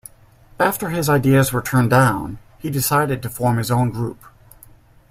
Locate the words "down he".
1.91-2.71